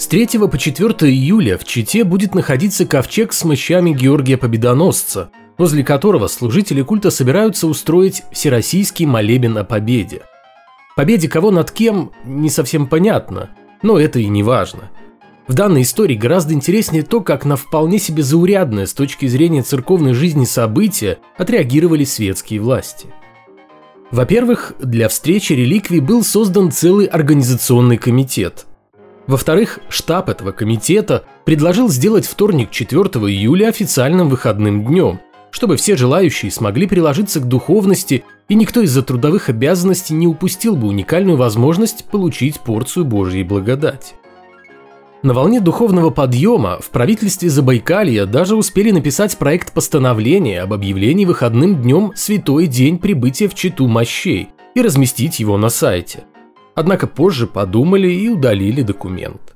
[0.00, 5.84] С 3 по 4 июля в Чите будет находиться ковчег с мощами Георгия Победоносца, возле
[5.84, 10.22] которого служители культа собираются устроить всероссийский молебен о победе.
[10.96, 13.50] Победе кого над кем не совсем понятно,
[13.82, 14.90] но это и не важно.
[15.46, 20.14] В данной истории гораздо интереснее то, как на вполне себе заурядное с точки зрения церковной
[20.14, 23.08] жизни события отреагировали светские власти.
[24.10, 28.64] Во-первых, для встречи реликвий был создан целый организационный комитет.
[29.30, 35.20] Во-вторых, штаб этого комитета предложил сделать вторник 4 июля официальным выходным днем,
[35.52, 40.88] чтобы все желающие смогли приложиться к духовности, и никто из-за трудовых обязанностей не упустил бы
[40.88, 44.14] уникальную возможность получить порцию Божьей благодати.
[45.22, 51.80] На волне духовного подъема в правительстве Забайкалья даже успели написать проект постановления об объявлении выходным
[51.80, 56.24] днем святой день прибытия в Читу мощей и разместить его на сайте.
[56.80, 59.54] Однако позже подумали и удалили документ.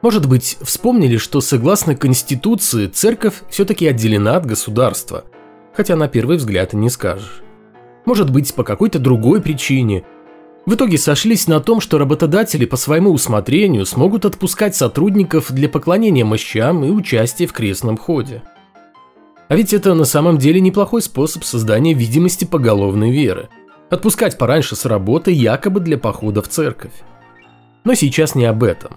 [0.00, 5.24] Может быть, вспомнили, что согласно Конституции церковь все-таки отделена от государства,
[5.74, 7.42] хотя на первый взгляд и не скажешь.
[8.06, 10.04] Может быть, по какой-то другой причине.
[10.64, 16.24] В итоге сошлись на том, что работодатели по своему усмотрению смогут отпускать сотрудников для поклонения
[16.24, 18.42] мощам и участия в крестном ходе.
[19.48, 23.50] А ведь это на самом деле неплохой способ создания видимости поголовной веры.
[23.88, 26.92] Отпускать пораньше с работы якобы для похода в церковь.
[27.84, 28.92] Но сейчас не об этом.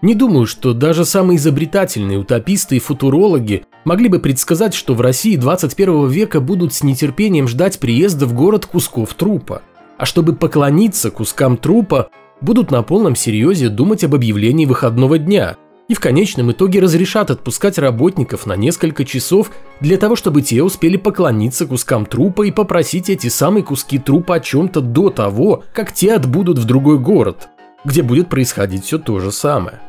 [0.00, 5.36] Не думаю, что даже самые изобретательные утописты и футурологи могли бы предсказать, что в России
[5.36, 9.62] 21 века будут с нетерпением ждать приезда в город кусков трупа.
[9.98, 15.56] А чтобы поклониться кускам трупа, будут на полном серьезе думать об объявлении выходного дня
[15.88, 20.96] и в конечном итоге разрешат отпускать работников на несколько часов для того, чтобы те успели
[20.96, 26.14] поклониться кускам трупа и попросить эти самые куски трупа о чем-то до того, как те
[26.14, 27.48] отбудут в другой город,
[27.84, 29.80] где будет происходить все то же самое.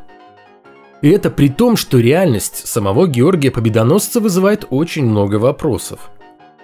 [1.02, 6.09] И это при том, что реальность самого Георгия Победоносца вызывает очень много вопросов.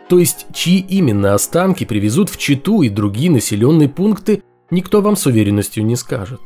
[0.09, 5.25] То есть, чьи именно останки привезут в Читу и другие населенные пункты, никто вам с
[5.25, 6.41] уверенностью не скажет.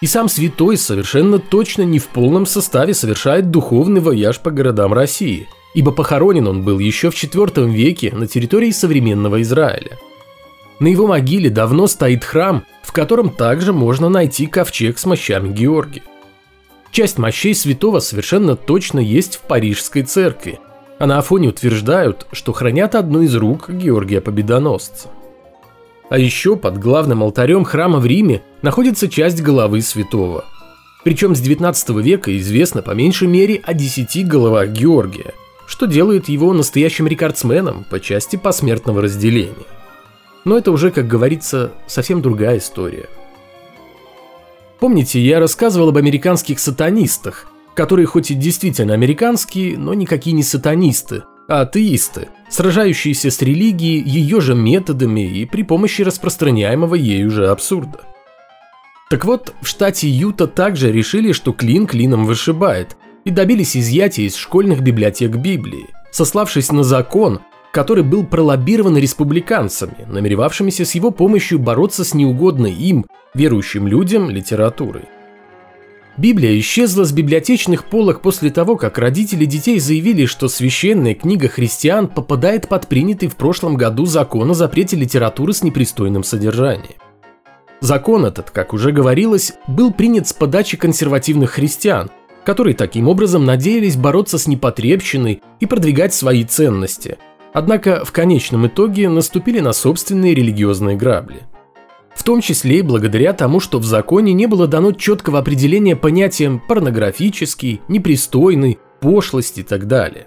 [0.00, 5.48] И сам святой совершенно точно не в полном составе совершает духовный вояж по городам России,
[5.74, 9.98] ибо похоронен он был еще в IV веке на территории современного Израиля.
[10.78, 16.02] На его могиле давно стоит храм, в котором также можно найти ковчег с мощами Георгия.
[16.92, 20.60] Часть мощей святого совершенно точно есть в Парижской церкви,
[21.00, 25.08] а на Афоне утверждают, что хранят одну из рук Георгия Победоносца.
[26.10, 30.44] А еще под главным алтарем храма в Риме находится часть головы святого.
[31.04, 35.34] Причем с 19 века известно по меньшей мере о 10 головах Георгия,
[35.66, 39.66] что делает его настоящим рекордсменом по части посмертного разделения.
[40.44, 43.08] Но это уже, как говорится, совсем другая история–
[44.80, 51.24] Помните, я рассказывал об американских сатанистах, которые хоть и действительно американские, но никакие не сатанисты,
[51.48, 58.00] а атеисты, сражающиеся с религией ее же методами и при помощи распространяемого ею же абсурда.
[59.10, 64.36] Так вот, в штате Юта также решили, что клин клином вышибает, и добились изъятия из
[64.36, 67.40] школьных библиотек Библии, сославшись на закон,
[67.72, 75.04] который был пролоббирован республиканцами, намеревавшимися с его помощью бороться с неугодной им, верующим людям, литературой.
[76.18, 82.08] Библия исчезла с библиотечных полок после того, как родители детей заявили, что священная книга христиан
[82.08, 86.96] попадает под принятый в прошлом году закон о запрете литературы с непристойным содержанием.
[87.80, 92.10] Закон этот, как уже говорилось, был принят с подачи консервативных христиан,
[92.44, 97.18] которые таким образом надеялись бороться с непотребщиной и продвигать свои ценности,
[97.52, 101.42] Однако в конечном итоге наступили на собственные религиозные грабли.
[102.18, 106.60] В том числе и благодаря тому, что в законе не было дано четкого определения понятиям
[106.68, 110.26] порнографический, непристойный, пошлость и так далее.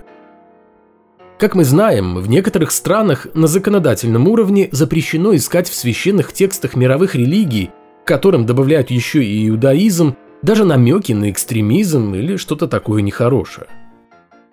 [1.38, 7.14] Как мы знаем, в некоторых странах на законодательном уровне запрещено искать в священных текстах мировых
[7.14, 7.72] религий,
[8.06, 13.68] к которым добавляют еще и иудаизм, даже намеки на экстремизм или что-то такое нехорошее.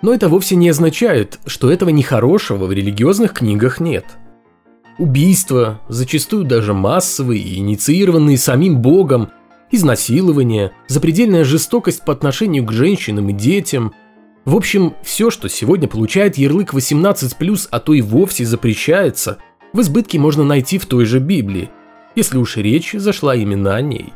[0.03, 4.05] Но это вовсе не означает, что этого нехорошего в религиозных книгах нет.
[4.99, 9.31] Убийства, зачастую даже массовые и инициированные самим Богом,
[9.71, 13.95] изнасилование, запредельная жестокость по отношению к женщинам и детям.
[14.45, 19.39] В общем, все, что сегодня получает ярлык 18+, а то и вовсе запрещается,
[19.73, 21.71] в избытке можно найти в той же Библии,
[22.17, 24.13] если уж речь зашла именно о ней.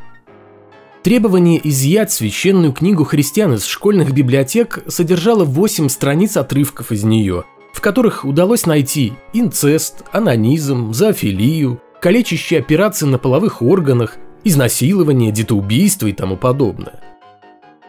[1.05, 7.81] Требование изъять священную книгу христиан из школьных библиотек содержало 8 страниц отрывков из нее, в
[7.81, 16.37] которых удалось найти инцест, анонизм, зоофилию, калечащие операции на половых органах, изнасилование, детоубийство и тому
[16.37, 17.01] подобное.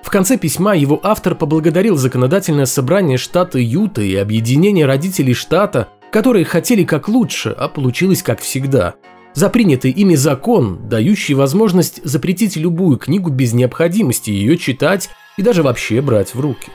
[0.02, 6.46] В конце письма его автор поблагодарил законодательное собрание штата Юта и объединение родителей штата, которые
[6.46, 8.94] хотели как лучше, а получилось как всегда,
[9.34, 15.64] за принятый ими закон, дающий возможность запретить любую книгу без необходимости ее читать и даже
[15.64, 16.70] вообще брать в руки.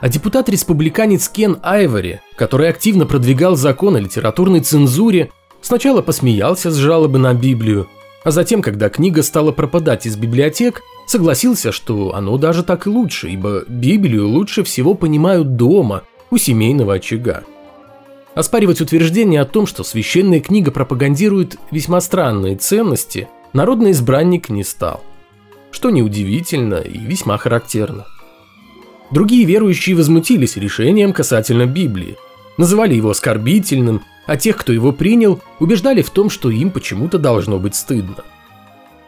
[0.00, 5.30] А депутат-республиканец Кен Айвори, который активно продвигал закон о литературной цензуре,
[5.60, 7.86] сначала посмеялся с жалобы на Библию,
[8.24, 13.28] а затем, когда книга стала пропадать из библиотек, согласился, что оно даже так и лучше,
[13.28, 17.42] ибо Библию лучше всего понимают дома, у семейного очага.
[18.34, 25.02] Оспаривать утверждение о том, что священная книга пропагандирует весьма странные ценности, народный избранник не стал.
[25.72, 28.06] Что неудивительно и весьма характерно.
[29.10, 32.16] Другие верующие возмутились решением касательно Библии,
[32.56, 37.58] называли его оскорбительным, а тех, кто его принял, убеждали в том, что им почему-то должно
[37.58, 38.24] быть стыдно.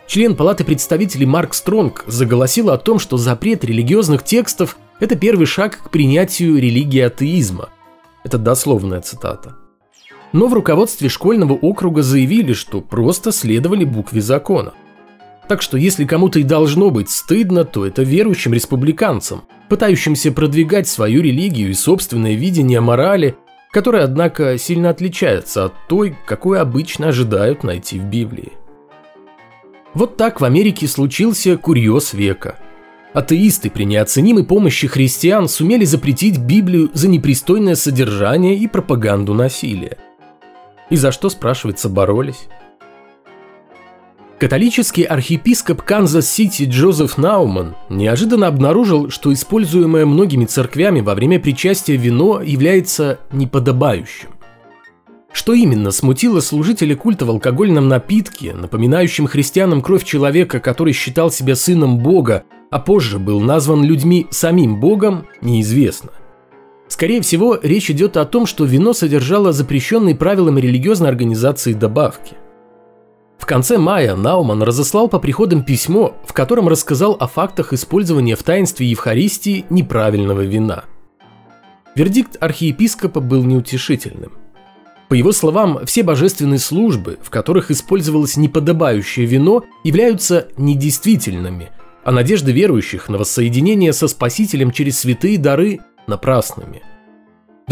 [0.08, 5.78] Член Палаты представителей Марк Стронг заголосил о том, что запрет религиозных текстов– это первый шаг
[5.84, 7.68] к принятию религии атеизма.
[8.24, 9.56] Это дословная цитата.
[10.32, 14.74] Но в руководстве школьного округа заявили, что просто следовали букве закона.
[15.52, 21.20] Так что если кому-то и должно быть стыдно, то это верующим республиканцам, пытающимся продвигать свою
[21.20, 23.36] религию и собственное видение морали,
[23.70, 28.52] которое, однако, сильно отличается от той, какой обычно ожидают найти в Библии.
[29.92, 32.58] Вот так в Америке случился курьез века.
[33.12, 39.98] Атеисты при неоценимой помощи христиан сумели запретить Библию за непристойное содержание и пропаганду насилия.
[40.88, 42.48] И за что, спрашивается, боролись?
[44.42, 52.42] Католический архиепископ Канзас-Сити Джозеф Науман неожиданно обнаружил, что используемое многими церквями во время причастия вино
[52.42, 54.30] является неподобающим.
[55.32, 61.54] Что именно смутило служителя культа в алкогольном напитке, напоминающем христианам кровь человека, который считал себя
[61.54, 66.10] сыном Бога, а позже был назван людьми самим Богом, неизвестно.
[66.88, 72.34] Скорее всего, речь идет о том, что вино содержало запрещенные правилами религиозной организации добавки.
[73.42, 78.44] В конце мая Науман разослал по приходам письмо, в котором рассказал о фактах использования в
[78.44, 80.84] таинстве Евхаристии неправильного вина.
[81.96, 84.30] Вердикт архиепископа был неутешительным.
[85.08, 91.70] По его словам, все божественные службы, в которых использовалось неподобающее вино, являются недействительными,
[92.04, 96.84] а надежды верующих на воссоединение со Спасителем через святые дары напрасными–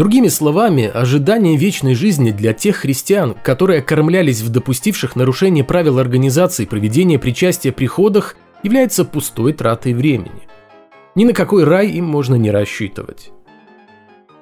[0.01, 6.65] Другими словами, ожидание вечной жизни для тех христиан, которые окормлялись в допустивших нарушение правил организации
[6.65, 10.47] проведения причастия при ходах, является пустой тратой времени.
[11.13, 13.29] Ни на какой рай им можно не рассчитывать.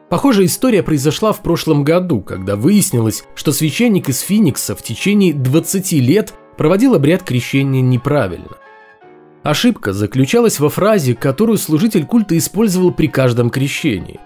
[0.08, 5.92] Похожая история произошла в прошлом году, когда выяснилось, что священник из Финикса в течение 20
[5.92, 8.56] лет проводил обряд крещения неправильно.
[9.44, 14.22] Ошибка заключалась во фразе, которую служитель культа использовал при каждом крещении.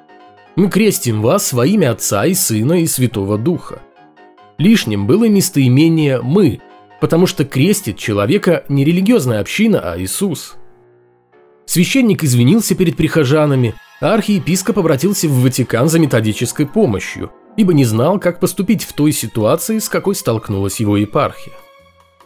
[0.55, 3.81] Мы крестим вас во имя Отца и Сына и Святого Духа.
[4.59, 6.59] Лишним было местоимение «мы»,
[7.01, 10.53] потому что крестит человека не религиозная община, а Иисус.
[11.65, 18.19] Священник извинился перед прихожанами, а архиепископ обратился в Ватикан за методической помощью, ибо не знал,
[18.19, 21.53] как поступить в той ситуации, с какой столкнулась его епархия.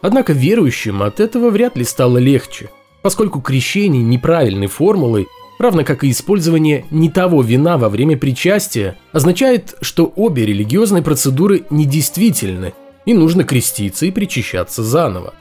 [0.02, 2.68] Однако верующим от этого вряд ли стало легче,
[3.00, 9.74] поскольку крещение неправильной формулой равно как и использование не того вина во время причастия, означает,
[9.80, 12.74] что обе религиозные процедуры недействительны,
[13.04, 15.34] и нужно креститься и причащаться заново.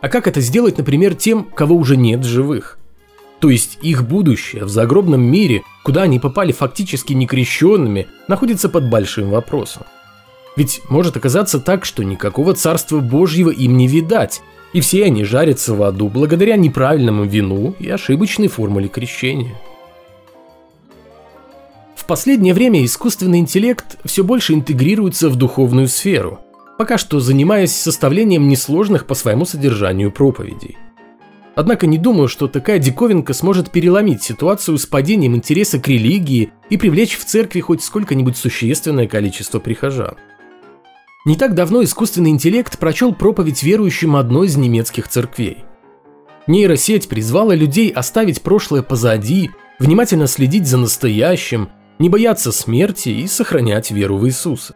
[0.00, 2.78] А как это сделать, например, тем, кого уже нет живых?
[3.38, 9.30] То есть их будущее в загробном мире, куда они попали фактически некрещенными, находится под большим
[9.30, 9.82] вопросом.
[10.56, 15.74] Ведь может оказаться так, что никакого Царства Божьего им не видать, и все они жарятся
[15.74, 19.54] в аду благодаря неправильному вину и ошибочной формуле крещения.
[21.94, 26.40] В последнее время искусственный интеллект все больше интегрируется в духовную сферу,
[26.78, 30.76] пока что занимаясь составлением несложных по своему содержанию проповедей.
[31.54, 36.78] Однако не думаю, что такая диковинка сможет переломить ситуацию с падением интереса к религии и
[36.78, 40.16] привлечь в церкви хоть сколько-нибудь существенное количество прихожан.
[41.24, 45.58] Не так давно искусственный интеллект прочел проповедь верующим одной из немецких церквей.
[46.48, 51.68] Нейросеть призвала людей оставить прошлое позади, внимательно следить за настоящим,
[52.00, 54.74] не бояться смерти и сохранять веру в Иисуса.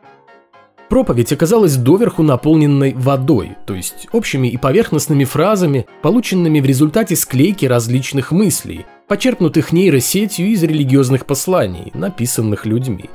[0.88, 7.66] Проповедь оказалась доверху наполненной водой, то есть общими и поверхностными фразами, полученными в результате склейки
[7.66, 13.10] различных мыслей, почерпнутых нейросетью из религиозных посланий, написанных людьми.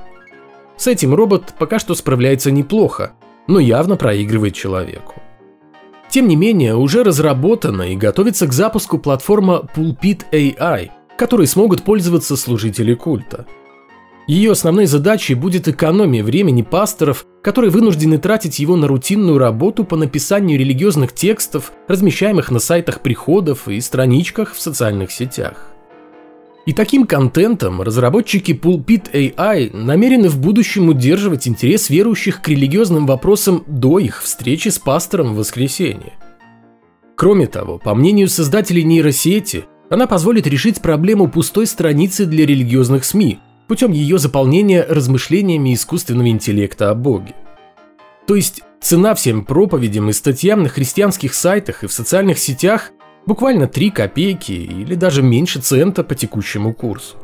[0.82, 3.12] С этим робот пока что справляется неплохо,
[3.46, 5.14] но явно проигрывает человеку.
[6.10, 12.36] Тем не менее, уже разработана и готовится к запуску платформа Pulpit AI, которой смогут пользоваться
[12.36, 13.46] служители культа.
[14.26, 19.96] Ее основной задачей будет экономия времени пасторов, которые вынуждены тратить его на рутинную работу по
[19.96, 25.71] написанию религиозных текстов, размещаемых на сайтах приходов и страничках в социальных сетях.
[26.66, 33.64] И таким контентом разработчики Pulpit AI намерены в будущем удерживать интерес верующих к религиозным вопросам
[33.66, 36.14] до их встречи с пастором в воскресенье.
[37.16, 43.40] Кроме того, по мнению создателей нейросети, она позволит решить проблему пустой страницы для религиозных СМИ
[43.68, 47.36] путем ее заполнения размышлениями искусственного интеллекта о Боге.
[48.28, 52.92] То есть цена всем проповедям и статьям на христианских сайтах и в социальных сетях
[53.26, 57.18] Буквально 3 копейки или даже меньше цента по текущему курсу.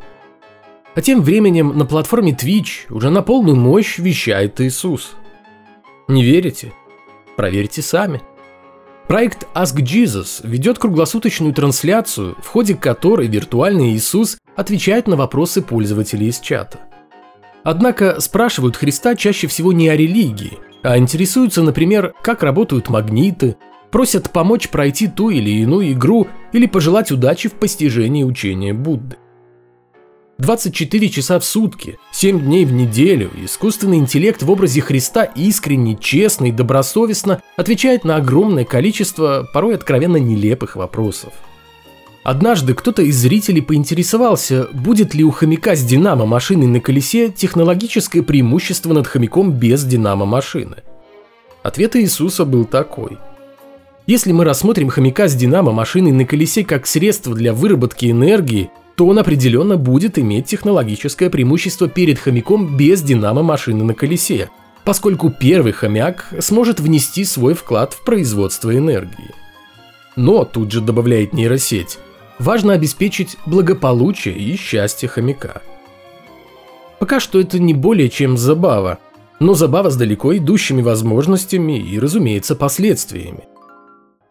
[0.95, 5.15] А тем временем на платформе Twitch уже на полную мощь вещает Иисус.
[6.07, 6.73] Не верите?
[7.35, 8.21] Проверьте сами.
[9.07, 16.27] Проект Ask Jesus ведет круглосуточную трансляцию, в ходе которой виртуальный Иисус отвечает на вопросы пользователей
[16.27, 16.79] из чата.
[17.63, 23.55] Однако спрашивают Христа чаще всего не о религии, а интересуются, например, как работают магниты,
[23.97, 29.17] Просят помочь пройти ту или иную игру или пожелать удачи в постижении учения Будды.
[30.37, 36.45] 24 часа в сутки, 7 дней в неделю искусственный интеллект в образе Христа искренне, честно
[36.45, 41.33] и добросовестно отвечает на огромное количество порой откровенно нелепых вопросов.
[42.23, 48.93] Однажды кто-то из зрителей поинтересовался, будет ли у хомяка с динамо-машиной на колесе технологическое преимущество
[48.93, 50.83] над хомяком без динамо-машины.
[51.63, 53.17] Ответ Иисуса был такой–
[54.07, 59.19] если мы рассмотрим хомяка с динамо-машиной на колесе как средство для выработки энергии, то он
[59.19, 64.49] определенно будет иметь технологическое преимущество перед хомяком без динамо-машины на колесе,
[64.85, 69.35] поскольку первый хомяк сможет внести свой вклад в производство энергии.
[70.15, 71.99] Но, тут же добавляет нейросеть,
[72.39, 75.61] важно обеспечить благополучие и счастье хомяка.
[76.99, 78.99] Пока что это не более чем забава,
[79.41, 83.43] но забава с далеко идущими возможностями и, разумеется, последствиями–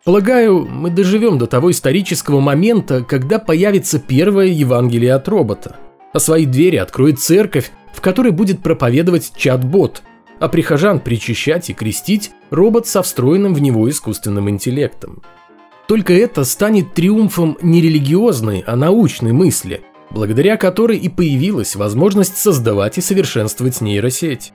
[0.06, 5.78] Полагаю, мы доживем до того исторического момента, когда появится первое Евангелие от робота,
[6.12, 10.02] а свои двери откроет церковь, в которой будет проповедовать чат-бот,
[10.38, 15.24] а прихожан причащать и крестить робот со встроенным в него искусственным интеллектом.
[15.88, 22.96] Только это станет триумфом не религиозной, а научной мысли, благодаря которой и появилась возможность создавать
[22.96, 24.52] и совершенствовать нейросеть.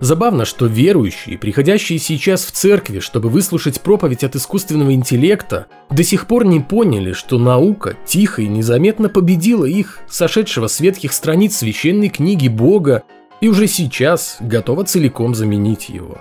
[0.00, 6.26] Забавно, что верующие, приходящие сейчас в церкви, чтобы выслушать проповедь от искусственного интеллекта, до сих
[6.26, 12.08] пор не поняли, что наука тихо и незаметно победила их, сошедшего с ветхих страниц священной
[12.08, 13.02] книги Бога,
[13.42, 16.18] и уже сейчас готова целиком заменить его.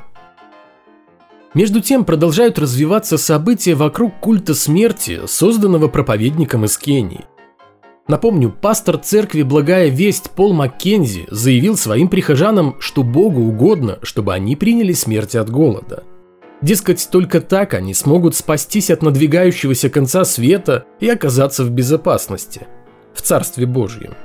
[1.53, 7.24] Между тем продолжают развиваться события вокруг культа смерти, созданного проповедником из Кении–
[8.09, 14.55] Напомню, пастор церкви «Благая весть» Пол Маккензи заявил своим прихожанам, что Богу угодно, чтобы они
[14.55, 16.03] приняли смерть от голода.
[16.63, 22.65] Дескать, только так они смогут спастись от надвигающегося конца света и оказаться в безопасности,
[23.13, 24.15] в Царстве Божьем.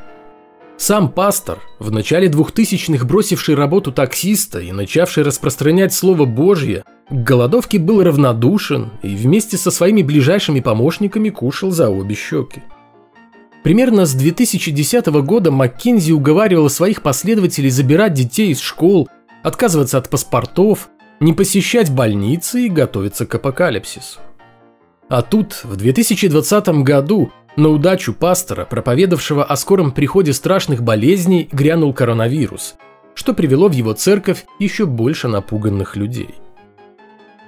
[0.78, 7.78] Сам пастор, в начале 2000-х бросивший работу таксиста и начавший распространять Слово Божье, к голодовке
[7.78, 12.62] был равнодушен и вместе со своими ближайшими помощниками кушал за обе щеки.
[13.64, 19.08] Примерно с 2010 года Маккензи уговаривала своих последователей забирать детей из школ,
[19.42, 24.20] отказываться от паспортов, не посещать больницы и готовиться к апокалипсису.
[25.08, 31.94] А тут, в 2020 году, на удачу пастора, проповедовавшего о скором приходе страшных болезней, грянул
[31.94, 32.74] коронавирус,
[33.14, 36.34] что привело в его церковь еще больше напуганных людей.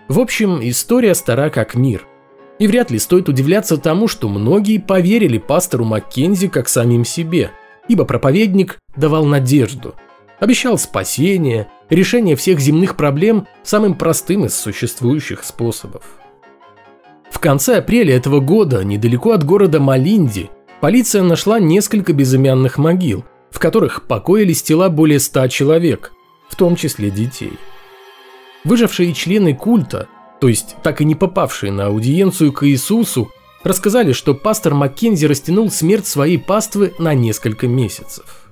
[0.08, 2.06] В общем, история стара как мир–
[2.58, 7.50] и вряд ли стоит удивляться тому, что многие поверили пастору Маккензи как самим себе,
[7.88, 9.94] ибо проповедник давал надежду,
[10.40, 16.02] обещал спасение, решение всех земных проблем самым простым из существующих способов.
[17.30, 23.58] В конце апреля этого года, недалеко от города Малинди, полиция нашла несколько безымянных могил, в
[23.58, 26.12] которых покоились тела более ста человек,
[26.48, 27.52] в том числе детей.
[28.64, 30.08] Выжившие члены культа
[30.40, 33.30] то есть так и не попавшие на аудиенцию к Иисусу,
[33.62, 38.50] рассказали, что пастор Маккензи растянул смерть своей паствы на несколько месяцев.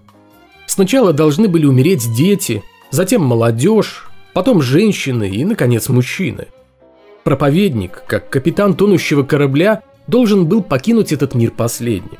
[0.66, 6.48] Сначала должны были умереть дети, затем молодежь, потом женщины и, наконец, мужчины.
[7.22, 12.18] Проповедник, как капитан тонущего корабля, должен был покинуть этот мир последним.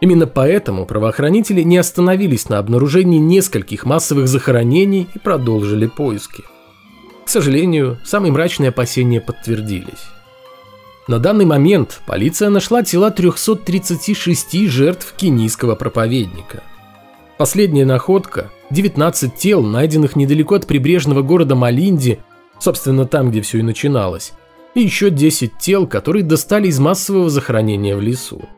[0.00, 6.44] Именно поэтому правоохранители не остановились на обнаружении нескольких массовых захоронений и продолжили поиски–
[7.26, 10.06] К сожалению, самые мрачные опасения подтвердились.
[11.08, 16.62] На данный момент полиция нашла тела 336 жертв кенийского проповедника.
[17.36, 22.20] Последняя находка– 19 тел, найденных недалеко от прибрежного города Малинди,
[22.60, 24.32] собственно там, где все и начиналось,
[24.76, 28.48] и еще 10 тел, которые достали из массового захоронения в лесу.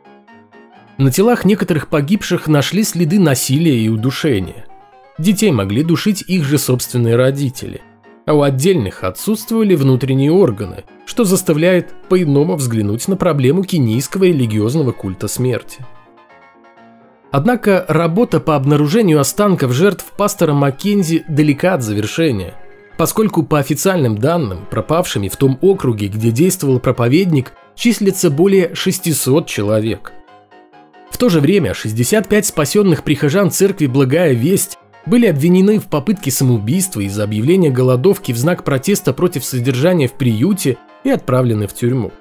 [0.99, 4.67] На телах некоторых погибших нашли следы насилия и удушения.
[5.17, 7.81] Детей могли душить их же собственные родители
[8.29, 15.29] а у отдельных отсутствовали внутренние органы, что заставляет по-иному взглянуть на проблему кенийского религиозного культа
[15.29, 15.79] смерти.
[17.31, 22.53] Однако работа по обнаружению останков жертв пастора Маккензи далека от завершения,
[22.99, 30.13] поскольку по официальным данным пропавшими в том округе, где действовал проповедник, числится более 600 человек.
[31.11, 34.77] В то же время 65 спасенных прихожан церкви «Благая весть»
[35.09, 40.77] были обвинены в попытке самоубийства из-за объявления голодовки в знак протеста против содержания в приюте
[41.05, 42.13] и отправлены в тюрьму.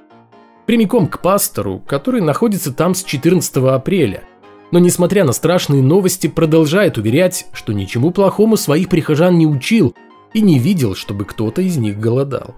[0.65, 4.23] Прямиком к пастору, который находится там с 14 апреля.
[4.71, 9.95] Но несмотря на страшные новости, продолжает уверять, что ничему плохому своих прихожан не учил
[10.33, 12.55] и не видел, чтобы кто-то из них голодал.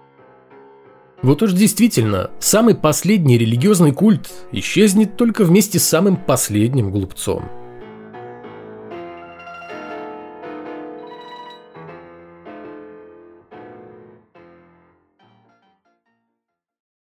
[1.22, 7.44] Вот уж действительно, самый последний религиозный культ исчезнет только вместе с самым последним глупцом–